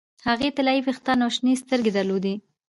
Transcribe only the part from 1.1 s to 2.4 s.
او شنې سترګې درلودې